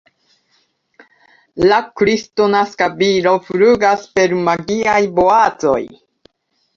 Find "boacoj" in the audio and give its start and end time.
5.21-5.79